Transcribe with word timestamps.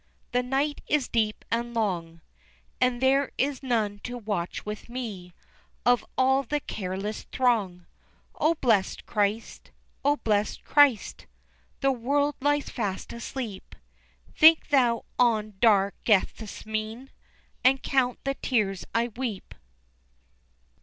The 0.31 0.41
night 0.41 0.81
is 0.87 1.07
deep 1.07 1.45
and 1.51 1.75
long, 1.75 2.21
And 2.79 3.03
there 3.03 3.31
is 3.37 3.61
none 3.61 3.99
to 3.99 4.17
watch 4.17 4.65
with 4.65 4.89
me 4.89 5.35
Of 5.85 6.03
all 6.17 6.41
the 6.41 6.59
careless 6.59 7.25
throng. 7.31 7.85
O 8.33 8.55
blessed 8.55 9.05
Christ! 9.05 9.69
O 10.03 10.15
blessed 10.15 10.63
Christ! 10.63 11.27
The 11.81 11.91
world 11.91 12.33
lies 12.41 12.71
fast 12.71 13.13
asleep, 13.13 13.75
Think 14.35 14.69
Thou 14.69 15.05
on 15.19 15.53
dark 15.59 15.93
Gethsemane 16.03 17.11
And 17.63 17.83
count 17.83 18.17
the 18.23 18.33
tears 18.33 18.85
I 18.95 19.09
weep. 19.09 19.53